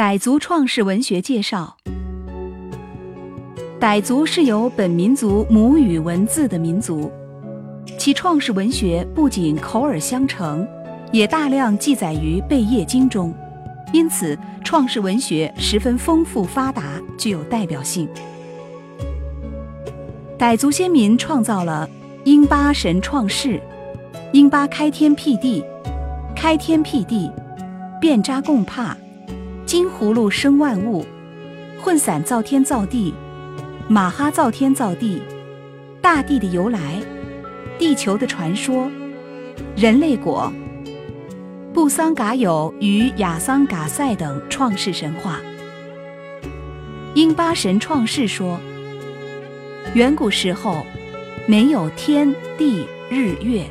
[0.00, 1.76] 傣族创世文学介绍：
[3.78, 7.12] 傣族是有本民族母语文字的民族，
[7.98, 10.66] 其创世文学不仅口耳相承，
[11.12, 13.34] 也大量记载于贝叶经中，
[13.92, 18.08] 因此创世文学十分丰富发达，具有代表性。
[20.38, 21.86] 傣族先民创造了
[22.24, 23.60] 英巴神创世、
[24.32, 25.62] 英巴开天辟地、
[26.34, 27.30] 开天辟地、
[28.00, 28.96] 变扎贡帕。
[29.70, 31.06] 金葫芦生万物，
[31.80, 33.14] 混散造天造地，
[33.86, 35.22] 马哈造天造地，
[36.02, 37.00] 大地的由来，
[37.78, 38.90] 地球的传说，
[39.76, 40.52] 人类果，
[41.72, 45.38] 布桑嘎有与亚桑嘎塞等创世神话。
[47.14, 48.58] 英巴神创世说，
[49.94, 50.84] 远古时候
[51.46, 53.64] 没有天地日月，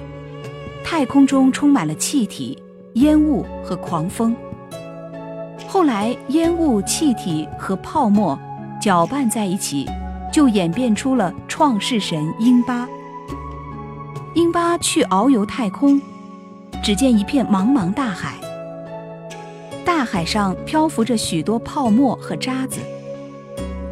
[0.82, 2.58] 太空中充满了气体、
[2.94, 4.34] 烟雾和狂风。
[5.72, 8.38] 后来，烟雾、气体和泡沫
[8.82, 9.88] 搅拌在一起，
[10.34, 12.90] 就演变出了创世神英巴。
[14.34, 16.02] 英巴去遨游太空，
[16.84, 18.34] 只见一片茫茫大海，
[19.86, 22.80] 大海上漂浮着许多泡沫和渣子，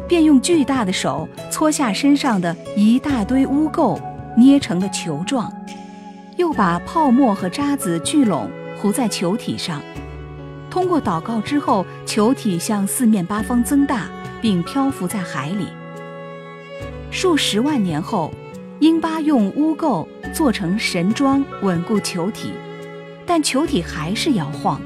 [0.08, 3.96] 便用巨大的手搓下身上的一大堆污垢，
[4.36, 5.52] 捏成了球状，
[6.36, 8.50] 又把泡沫和渣子聚拢，
[8.82, 9.80] 糊在球体上。
[10.70, 14.06] 通过祷告之后，球体向四面八方增大，
[14.40, 15.66] 并漂浮在海里。
[17.10, 18.32] 数十万年后，
[18.80, 22.52] 英巴用污垢做成神桩，稳固球体，
[23.26, 24.80] 但球体还是摇晃。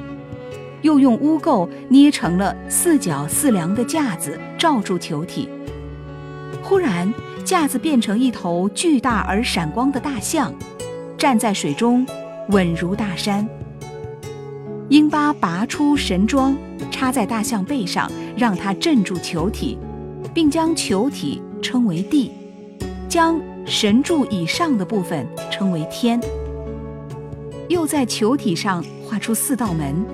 [0.82, 5.48] 又用污垢捏成了四角四梁的架子，罩住球体。
[6.62, 7.12] 忽然，
[7.44, 10.54] 架子变成一头巨大而闪光的大象，
[11.18, 12.06] 站在水中，
[12.48, 13.48] 稳如大山。
[14.92, 16.54] 英巴拔出神桩，
[16.90, 19.78] 插在大象背上，让它镇住球体，
[20.34, 22.30] 并将球体称为地，
[23.08, 26.20] 将神柱以上的部分称为天。
[27.70, 30.04] 又在球体上画出四道门，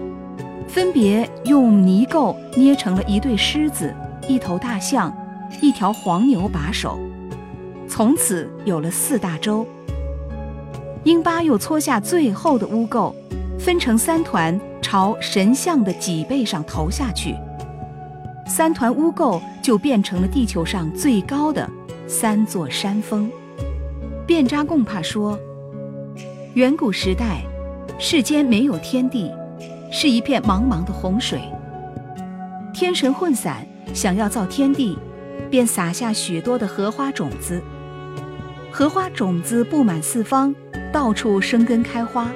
[0.68, 3.92] 分别用泥垢捏成了一对狮子、
[4.28, 5.12] 一头大象、
[5.60, 7.00] 一条黄牛把守。
[7.88, 9.66] 从此有了四大洲。
[11.02, 13.12] 英巴又搓下最后的污垢。
[13.58, 14.58] 分成三团，
[14.90, 17.36] 朝神像的脊背上投下去，
[18.46, 21.68] 三团污垢就变成了地球上最高的
[22.06, 23.30] 三座山峰。
[24.26, 25.38] 辩扎贡帕说，
[26.54, 27.42] 远古时代，
[27.98, 29.30] 世间没有天地，
[29.92, 31.38] 是一片茫茫的洪水。
[32.72, 33.58] 天神混散，
[33.92, 34.98] 想要造天地，
[35.50, 37.62] 便撒下许多的荷花种子，
[38.72, 40.54] 荷花种子布满四方，
[40.90, 42.30] 到处生根开花。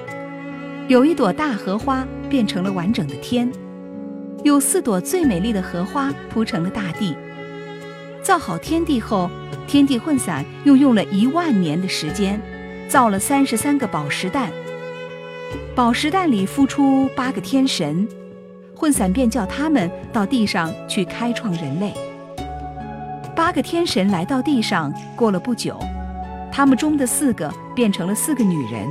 [0.92, 3.50] 有一朵大荷花变成了完整的天，
[4.44, 7.16] 有四朵最美丽的荷花铺成了大地。
[8.22, 9.30] 造好天地后，
[9.66, 12.38] 天地混散又用了一万年的时间，
[12.88, 14.53] 造了三十三个宝石蛋。
[15.75, 18.06] 宝石蛋里孵出八个天神，
[18.76, 21.94] 混散便叫他们到地上去开创人类。
[23.34, 25.80] 八个天神来到地上，过了不久，
[26.53, 28.86] 他们中的四个变成了四个女人。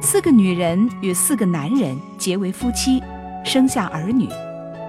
[0.00, 3.02] 四个女人与四个男人结为夫妻，
[3.44, 4.28] 生下儿女，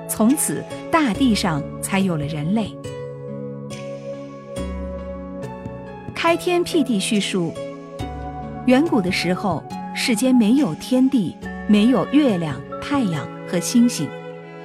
[0.07, 2.75] 从此大地上才有了人类。
[6.13, 7.53] 开天辟地叙述：
[8.65, 9.63] 远古的时候，
[9.95, 11.35] 世间没有天地，
[11.67, 14.07] 没有月亮、太阳和星星，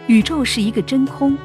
[0.06, 1.36] 宇宙是一个真空。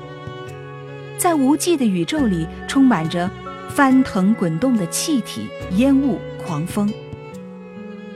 [1.18, 3.30] 在无际的宇宙里，充满着
[3.70, 5.48] 翻腾滚动的气体、
[5.78, 6.92] 烟雾、狂风。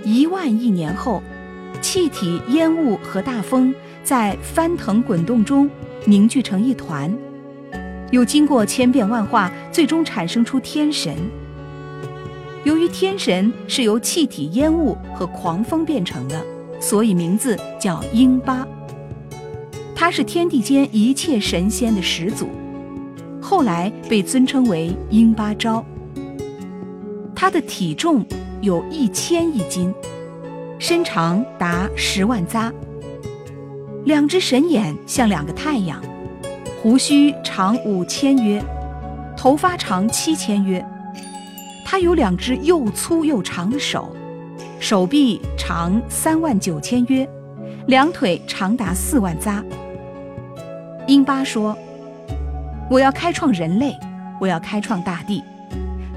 [0.03, 1.21] 一万亿年后，
[1.81, 5.69] 气体、烟雾和大风在翻腾滚动中
[6.05, 7.13] 凝聚成一团，
[8.11, 11.15] 又经过千变万化，最终产生出天神。
[12.63, 16.43] 由于天神是由气体、烟雾和狂风变成的，
[16.79, 18.67] 所以名字叫英巴。
[19.95, 22.49] 他是天地间一切神仙的始祖，
[23.41, 25.85] 后来被尊称为英巴昭。
[27.35, 28.25] 他的体重。
[28.61, 29.91] 有一千亿斤，
[30.77, 32.71] 身长达十万匝。
[34.05, 35.99] 两只神眼像两个太阳，
[36.81, 38.63] 胡须长五千约，
[39.35, 40.85] 头发长七千约。
[41.83, 44.15] 他有两只又粗又长的手，
[44.79, 47.27] 手臂长三万九千约，
[47.87, 49.63] 两腿长达四万匝。
[51.07, 51.75] 英巴说
[52.91, 53.97] ：“我要开创人类，
[54.39, 55.43] 我要开创大地。”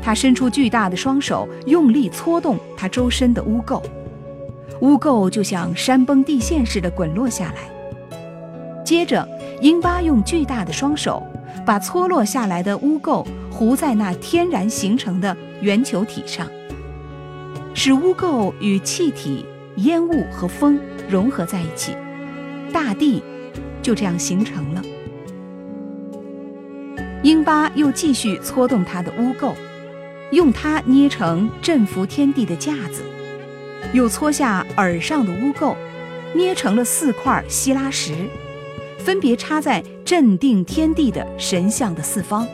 [0.05, 3.83] 他伸出巨大的双手，用力搓动他周身的污垢，
[4.81, 8.13] 污垢就像山崩地陷似的滚落下来。
[8.85, 9.27] 接着，
[9.63, 11.23] 英巴用巨大的双手
[11.65, 16.47] 把搓落下来的污垢糊在那天然形成的圆球体上，
[17.73, 19.47] 使污垢与气体、
[19.77, 20.79] 烟雾和风
[21.09, 21.97] 融合在一起，
[22.75, 23.23] 大地
[23.81, 24.83] 就这样形成了。
[27.23, 29.55] 英巴又继续搓动他的污垢。
[30.35, 33.03] 用它捏成镇服天地的架子，
[33.93, 35.77] 又搓下耳上的污垢，
[36.35, 38.29] 捏成了四块希拉石，
[38.99, 42.47] 分别插在镇定天地的神像的四方。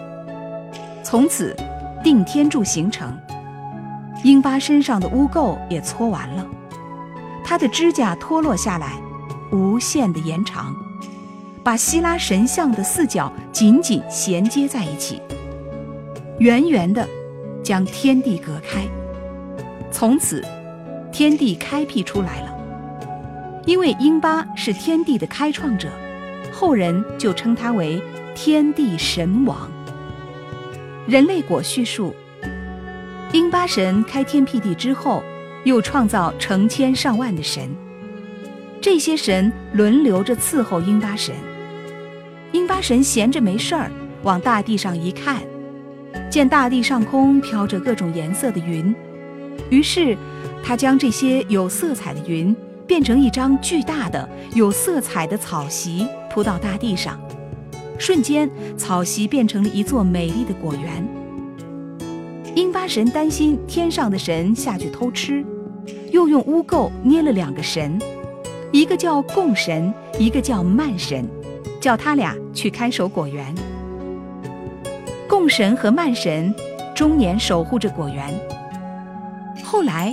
[1.03, 1.57] 从此，
[2.05, 3.19] 定天柱形成。
[4.23, 6.47] 英巴身上的污垢也搓完了，
[7.43, 8.93] 他的指甲脱落下来，
[9.51, 10.77] 无限的延长，
[11.65, 15.23] 把希拉神像的四角紧紧衔接在一起，
[16.39, 17.09] 圆圆的。
[17.63, 18.87] 将天地隔开，
[19.91, 20.45] 从此
[21.13, 22.57] 天地开辟出来了。
[23.67, 25.89] 因为英巴是天地的开创者，
[26.53, 28.03] 后人就称他为
[28.35, 29.71] 天地神王。
[31.07, 32.15] 人类果叙述，
[33.33, 35.23] 英巴神开天辟地之后，
[35.65, 37.69] 又创造成千上万的神，
[38.81, 41.35] 这些神轮流着伺候英巴神。
[42.53, 43.91] 英巴神闲着没事儿，
[44.23, 45.43] 往大地上一看。
[46.31, 48.95] 见大地上空飘着各种颜色的云，
[49.69, 50.17] 于是
[50.63, 52.55] 他将这些有色彩的云
[52.87, 57.21] 变成一张巨大的有色彩的草席铺到大地上，
[57.99, 61.07] 瞬间草席变成了一座美丽的果园。
[62.57, 65.45] 英巴神担心天上的神下去偷吃，
[66.11, 67.97] 又用污垢捏了两个神，
[68.73, 71.25] 一个叫贡神，一个叫慢神，
[71.81, 73.55] 叫他俩去看守果园。
[75.31, 76.53] 供神和慢神
[76.93, 78.35] 终年守护着果园。
[79.63, 80.13] 后来，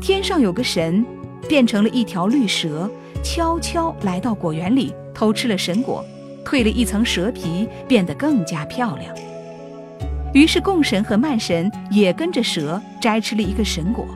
[0.00, 1.04] 天上有个神
[1.46, 2.90] 变成了一条绿蛇，
[3.22, 6.02] 悄悄来到果园里偷吃了神果，
[6.42, 9.14] 蜕了一层蛇皮，变得更加漂亮。
[10.32, 14.06] 于是，供神和慢神也跟着蛇摘吃了一个神果。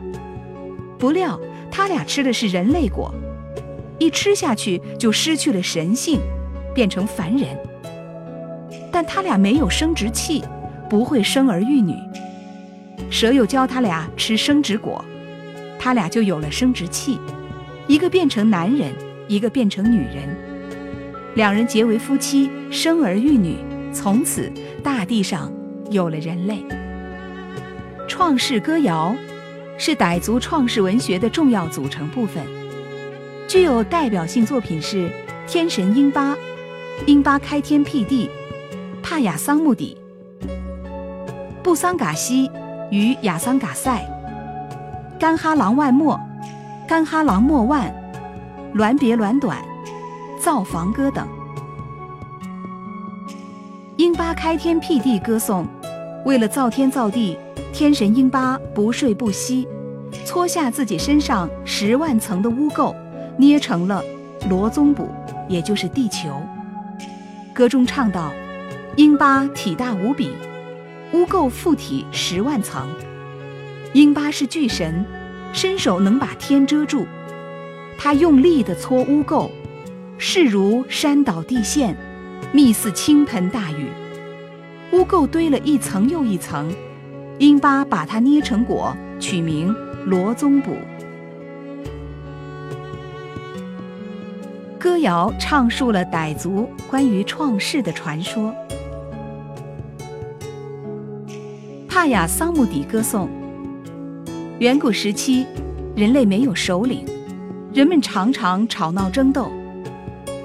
[0.99, 1.39] 不料，
[1.71, 3.15] 他俩吃的是人类果，
[3.99, 6.19] 一吃下去就失去了神性，
[6.75, 7.55] 变成凡人。
[9.03, 10.45] 但他俩没有生殖器，
[10.87, 11.97] 不会生儿育女。
[13.09, 15.03] 蛇又教他俩吃生殖果，
[15.79, 17.19] 他俩就有了生殖器，
[17.87, 18.93] 一个变成男人，
[19.27, 20.37] 一个变成女人。
[21.35, 23.57] 两人结为夫妻，生儿育女，
[23.91, 24.53] 从此
[24.83, 25.51] 大地上
[25.91, 26.63] 有了人类。
[28.07, 29.17] 创世歌谣
[29.79, 32.45] 是傣族创世文学的重要组成部分，
[33.49, 35.11] 具有代表性作品是
[35.47, 36.37] 天神英巴，
[37.07, 38.29] 英巴开天辟地。
[39.21, 39.97] 雅桑木底、
[41.63, 42.51] 布桑嘎西
[42.91, 44.03] 与亚桑嘎塞、
[45.19, 46.19] 干哈郎万莫、
[46.89, 47.93] 干哈郎莫万、
[48.75, 49.59] 鸾别鸾短、
[50.41, 51.27] 造房歌等。
[53.97, 55.67] 英巴开天辟地歌颂，
[56.25, 57.37] 为了造天造地，
[57.73, 59.69] 天神英巴不睡不息，
[60.25, 62.95] 搓下自己身上十万层的污垢，
[63.37, 64.03] 捏成了
[64.49, 65.07] 罗宗卜，
[65.49, 66.41] 也就是地球。
[67.53, 68.33] 歌中唱道。
[68.97, 70.33] 英巴体大无比，
[71.13, 72.89] 污垢附体十万层。
[73.93, 75.05] 英巴是巨神，
[75.53, 77.07] 伸手能把天遮住。
[77.97, 79.49] 他用力地搓污垢，
[80.19, 81.97] 势如山倒地陷，
[82.53, 83.87] 密似倾盆大雨。
[84.93, 86.75] 污垢堆了一层又一层，
[87.39, 90.73] 英巴把它捏成果，取名罗宗卜。
[94.81, 98.53] 歌谣唱述了傣族关于创世的传说。
[102.01, 103.29] 帕雅桑木底歌颂：
[104.59, 105.47] 远古时期，
[105.95, 107.05] 人类没有首领，
[107.75, 109.53] 人们常常吵闹争斗。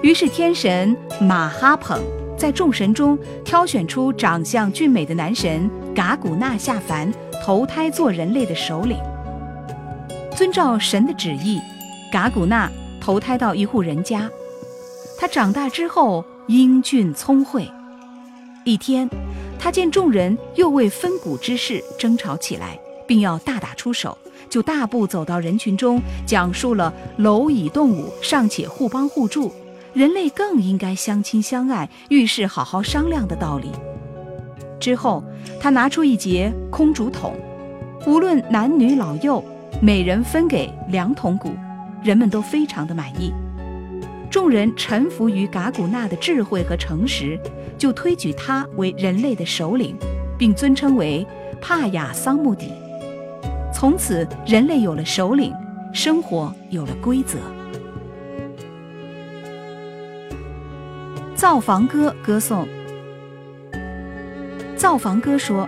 [0.04, 2.02] 于是天神马哈捧
[2.38, 7.10] 在众神中挑选出长相俊美的男神嘎古纳下凡，
[7.42, 8.98] 投胎做人类的首领。
[10.36, 11.62] 遵照神的旨意，
[12.12, 12.70] 嘎古纳
[13.00, 14.30] 投胎到一户人家。
[15.18, 17.66] 他长大之后英俊聪慧。
[18.66, 19.10] 一天。
[19.66, 24.16] 他见众人又为分谷之事争吵起来，并要大打出手，
[24.48, 29.52] 就大步走到人群中，讲述了蝼蚁动物尚且互帮互助，
[29.92, 33.72] 人类更应该相亲相爱，遇事好好商量的道理。
[34.80, 35.24] 之后，
[35.60, 37.34] 他拿出一节空竹筒，
[38.06, 39.44] 无论男女老幼，
[39.82, 41.56] 每人分给两桶谷，
[42.04, 43.34] 人们都非常的满意。
[44.30, 47.40] 众人臣服于噶古纳的智慧和诚实，
[47.78, 49.96] 就推举他为人类的首领，
[50.38, 51.26] 并尊称为
[51.62, 52.72] 帕雅桑木底。
[53.74, 55.54] 从此，人类有了首领，
[55.94, 57.38] 生活有了规则。
[61.36, 62.68] 造房歌歌颂。
[64.78, 65.68] 造房歌说，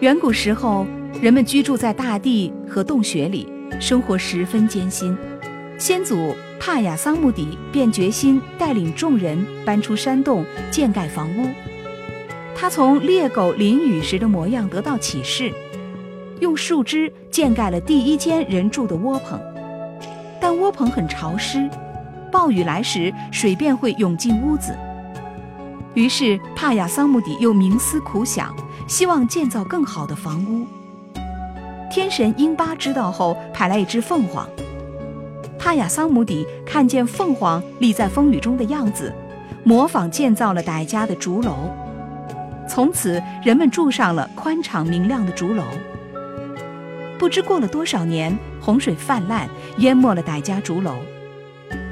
[0.00, 0.86] 远古时候，
[1.20, 3.46] 人们居住在大地和洞穴里，
[3.80, 5.16] 生活十分艰辛。
[5.78, 11.48] 先祖帕雅桑木底便决心带领众人搬出山洞，建盖房屋。
[12.52, 15.52] 他从猎狗淋雨时的模样得到启示，
[16.40, 19.40] 用树枝建盖了第一间人住的窝棚。
[20.40, 21.70] 但窝棚很潮湿。
[22.32, 24.76] 暴雨来时，水便会涌进屋子。
[25.94, 28.52] 于是帕雅桑木底又冥思苦想，
[28.88, 30.66] 希望建造更好的房屋。
[31.88, 34.46] 天神英巴知道后，派来一只凤凰。
[35.68, 39.12] 帕雅桑姆底看见凤凰立在风雨中的样子，
[39.64, 41.68] 模仿建造了傣家的竹楼。
[42.66, 45.62] 从此，人们住上了宽敞明亮的竹楼。
[47.18, 49.46] 不知过了多少年，洪水泛滥，
[49.76, 50.94] 淹没了傣家竹楼。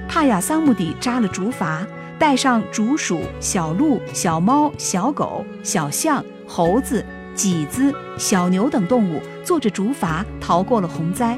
[0.09, 1.85] 帕雅桑木底扎了竹筏，
[2.19, 7.05] 带上竹鼠、小鹿、小猫、小狗、小象、猴子、
[7.37, 11.37] 麂子、小牛等动物，坐着竹筏逃过了洪灾。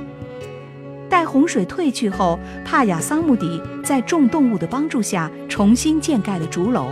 [1.08, 6.88] 待洪水退去后，帕雅桑木底在众动物的帮助下重新建盖了竹楼。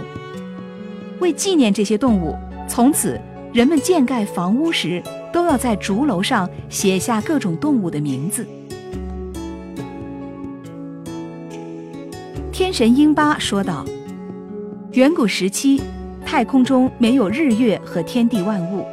[1.20, 2.36] 为纪念这些动物，
[2.68, 3.20] 从此
[3.52, 8.46] 人们建盖房屋时都要在竹楼上写下各种动物的名字。
[12.52, 13.84] 天神英巴说道
[14.92, 15.82] ：“远古时期，
[16.24, 18.86] 太空中没有日月和天地万物，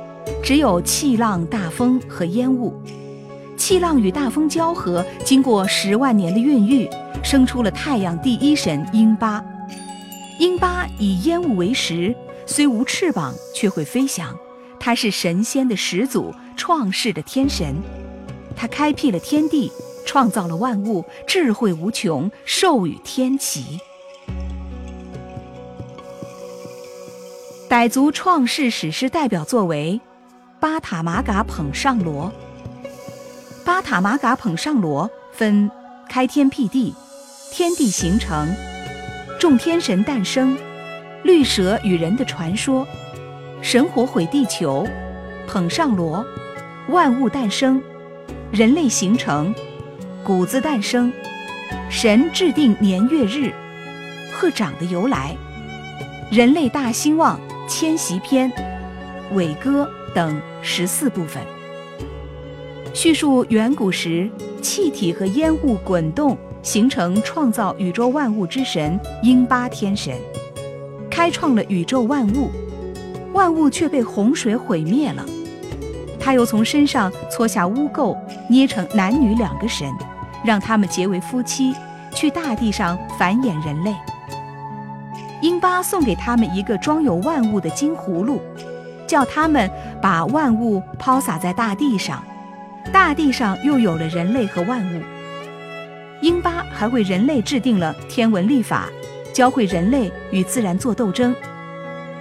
[0.44, 2.74] 只有气浪、大风和烟雾。
[3.66, 6.86] 气浪与大风交合，经过十万年的孕育，
[7.24, 9.42] 生出了太阳第一神英巴。
[10.38, 12.14] 英巴以烟雾为食，
[12.46, 14.38] 虽无翅膀，却会飞翔。
[14.82, 17.74] 他是神仙的始祖，创世的天神。
[18.54, 19.72] 他开辟了天地。”
[20.06, 23.80] 创造了万物，智慧无穷，授予天齐。
[27.70, 30.02] 傣族创世史诗代表作为
[30.60, 32.26] 《巴塔玛嘎捧上罗》。
[33.66, 35.72] 巴塔玛嘎捧上罗分
[36.10, 36.94] 开天辟地、
[37.50, 38.54] 天地形成、
[39.40, 40.58] 众天神诞生、
[41.24, 42.86] 绿蛇与人的传说、
[43.62, 44.86] 神火毁地球、
[45.48, 46.26] 捧上罗、
[46.90, 47.82] 万物诞生、
[48.52, 49.54] 人类形成。
[50.26, 51.12] 谷子诞生，
[51.90, 53.52] 神制定年月日，
[54.32, 55.36] 鹤长的由来，
[56.32, 58.50] 人类大兴旺，迁徙篇，
[59.34, 61.44] 伟歌等十四部分，
[62.94, 64.30] 叙述远古时
[64.62, 70.16] 气体和烟雾滚动形成创造宇宙万物之神英巴天神，
[71.10, 72.50] 开创了宇宙万物，
[73.34, 75.26] 万物却被洪水毁灭了，
[76.20, 78.16] 他又从身上搓下污垢，
[78.48, 79.92] 捏成男女两个神。
[80.46, 81.74] 让他们结为夫妻，
[82.14, 83.96] 去大地上繁衍人类。
[85.42, 88.42] 英巴送给他们一个装有万物的金葫芦，
[89.08, 89.72] 叫他们
[90.02, 92.22] 把万物抛洒在大地上，
[92.92, 95.02] 大地上又有了人类和万物。
[96.22, 98.90] 英巴还为人类制定了天文历法，
[99.34, 101.36] 教会人类与自然做斗争。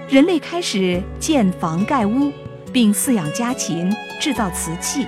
[0.09, 2.31] 人类开始建房盖屋，
[2.71, 3.89] 并饲养家禽，
[4.19, 5.07] 制造瓷器。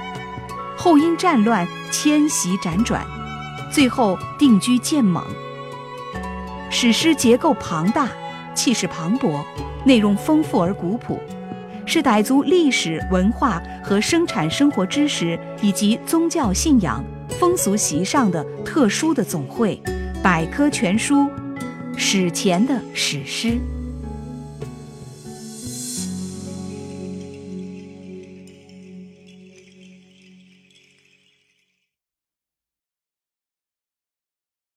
[0.77, 3.05] 后因战乱迁徙辗转，
[3.71, 5.24] 最后定居建蒙。
[6.69, 8.09] 史诗结构庞大，
[8.53, 9.43] 气势磅礴，
[9.83, 11.19] 内容丰富而古朴，
[11.86, 17.04] 是傣族历史文化和生产生活知识以及宗教信仰、
[17.39, 19.82] 风俗习尚的特殊的总汇，
[20.24, 21.30] 百科全书，
[21.96, 23.58] 史前的史诗。